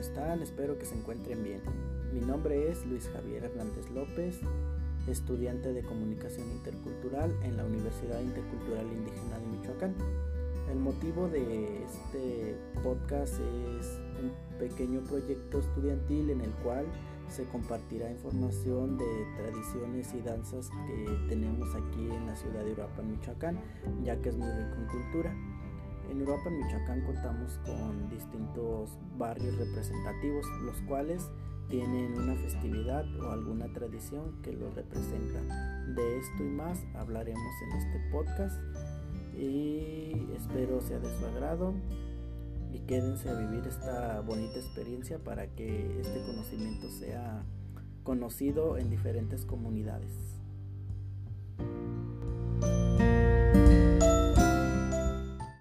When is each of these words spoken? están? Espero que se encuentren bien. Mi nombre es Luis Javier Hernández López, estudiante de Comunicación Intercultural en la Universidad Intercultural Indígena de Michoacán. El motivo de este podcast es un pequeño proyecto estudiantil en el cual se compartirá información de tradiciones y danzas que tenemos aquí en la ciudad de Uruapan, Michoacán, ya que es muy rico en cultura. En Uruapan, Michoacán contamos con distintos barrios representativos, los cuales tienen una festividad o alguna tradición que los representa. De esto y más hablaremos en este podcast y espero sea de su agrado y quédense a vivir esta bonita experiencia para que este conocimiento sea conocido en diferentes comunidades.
están? 0.00 0.42
Espero 0.42 0.78
que 0.78 0.86
se 0.86 0.96
encuentren 0.96 1.42
bien. 1.42 1.60
Mi 2.12 2.20
nombre 2.20 2.70
es 2.70 2.84
Luis 2.86 3.08
Javier 3.12 3.44
Hernández 3.44 3.90
López, 3.90 4.40
estudiante 5.06 5.72
de 5.72 5.82
Comunicación 5.82 6.50
Intercultural 6.50 7.30
en 7.42 7.56
la 7.56 7.64
Universidad 7.64 8.20
Intercultural 8.20 8.86
Indígena 8.86 9.38
de 9.38 9.46
Michoacán. 9.46 9.94
El 10.70 10.78
motivo 10.78 11.28
de 11.28 11.84
este 11.84 12.56
podcast 12.82 13.34
es 13.34 13.98
un 14.22 14.58
pequeño 14.58 15.00
proyecto 15.00 15.58
estudiantil 15.58 16.30
en 16.30 16.40
el 16.40 16.50
cual 16.62 16.86
se 17.28 17.44
compartirá 17.44 18.10
información 18.10 18.96
de 18.96 19.26
tradiciones 19.36 20.12
y 20.14 20.20
danzas 20.22 20.70
que 20.86 21.26
tenemos 21.28 21.68
aquí 21.74 22.10
en 22.10 22.26
la 22.26 22.36
ciudad 22.36 22.64
de 22.64 22.72
Uruapan, 22.72 23.10
Michoacán, 23.10 23.60
ya 24.02 24.20
que 24.20 24.30
es 24.30 24.36
muy 24.36 24.50
rico 24.50 24.76
en 24.76 24.86
cultura. 24.86 25.34
En 26.10 26.22
Uruapan, 26.22 26.58
Michoacán 26.58 27.02
contamos 27.02 27.58
con 27.64 28.08
distintos 28.80 29.18
barrios 29.18 29.56
representativos, 29.56 30.46
los 30.62 30.80
cuales 30.82 31.30
tienen 31.68 32.14
una 32.18 32.34
festividad 32.34 33.04
o 33.20 33.30
alguna 33.30 33.72
tradición 33.72 34.40
que 34.42 34.52
los 34.52 34.74
representa. 34.74 35.40
De 35.94 36.18
esto 36.18 36.44
y 36.44 36.48
más 36.48 36.84
hablaremos 36.94 37.52
en 37.62 37.78
este 37.78 38.00
podcast 38.10 38.58
y 39.36 40.32
espero 40.36 40.80
sea 40.80 40.98
de 40.98 41.18
su 41.18 41.26
agrado 41.26 41.74
y 42.72 42.80
quédense 42.80 43.28
a 43.28 43.34
vivir 43.34 43.66
esta 43.66 44.20
bonita 44.20 44.58
experiencia 44.58 45.18
para 45.18 45.48
que 45.48 46.00
este 46.00 46.22
conocimiento 46.26 46.88
sea 46.90 47.44
conocido 48.02 48.78
en 48.78 48.90
diferentes 48.90 49.44
comunidades. 49.44 50.39